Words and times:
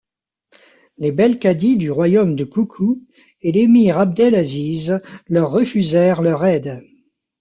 Les 0.97 1.11
Belkadi 1.11 1.77
du 1.77 1.91
royaume 1.91 2.35
de 2.35 2.43
Koukou 2.43 3.03
et 3.43 3.51
l’Émir 3.51 3.99
Abdelaziz 3.99 4.99
leur 5.27 5.51
refusèrent 5.51 6.23
leur 6.23 6.43
aide. 6.43 6.81